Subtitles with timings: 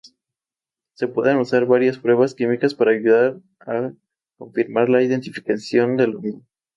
[0.95, 3.91] Se pueden usar varias pruebas químicas para ayudar a
[4.35, 6.41] confirmar la identificación del hongo.